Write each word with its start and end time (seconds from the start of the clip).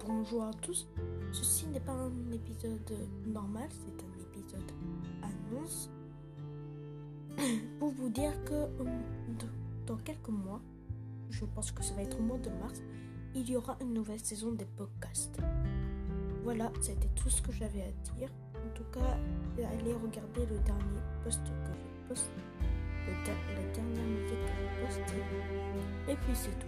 bonjour 0.00 0.44
à 0.44 0.52
tous. 0.62 0.86
Ceci 1.32 1.66
n'est 1.66 1.80
pas 1.80 1.92
un 1.92 2.32
épisode 2.32 2.92
normal, 3.26 3.68
c'est 3.70 4.04
un 4.04 4.20
épisode 4.20 4.72
annonce 5.22 5.90
pour 7.78 7.90
vous 7.92 8.08
dire 8.08 8.32
que 8.44 8.54
euh, 8.54 9.00
dans 9.86 9.96
quelques 9.98 10.28
mois, 10.28 10.60
je 11.30 11.44
pense 11.44 11.72
que 11.72 11.82
ça 11.82 11.94
va 11.94 12.02
être 12.02 12.18
au 12.18 12.22
mois 12.22 12.38
de 12.38 12.50
mars, 12.50 12.80
il 13.34 13.48
y 13.50 13.56
aura 13.56 13.76
une 13.80 13.92
nouvelle 13.92 14.20
saison 14.20 14.52
des 14.52 14.64
podcasts. 14.64 15.38
Voilà, 16.44 16.70
c'était 16.80 17.08
tout 17.14 17.30
ce 17.30 17.42
que 17.42 17.52
j'avais 17.52 17.82
à 17.82 17.90
dire. 18.16 18.30
En 18.54 18.74
tout 18.74 18.84
cas, 18.92 19.18
allez 19.58 19.92
regarder 19.94 20.46
le 20.46 20.58
dernier 20.60 21.00
post 21.24 21.42
que 21.44 21.72
j'ai 21.74 22.08
posté, 22.08 22.30
la 23.06 23.72
dernière 23.72 24.04
musique 24.04 24.28
que 24.28 24.52
j'ai 24.58 24.86
postée. 24.86 26.12
Et 26.12 26.16
puis 26.16 26.34
c'est 26.34 26.58
tout. 26.58 26.66